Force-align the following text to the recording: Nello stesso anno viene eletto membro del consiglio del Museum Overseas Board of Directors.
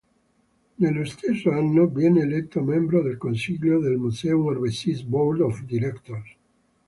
Nello 0.77 1.05
stesso 1.05 1.51
anno 1.51 1.85
viene 1.85 2.21
eletto 2.21 2.63
membro 2.63 3.03
del 3.03 3.17
consiglio 3.19 3.79
del 3.79 3.97
Museum 3.97 4.47
Overseas 4.47 5.03
Board 5.03 5.41
of 5.41 5.61
Directors. 5.61 6.35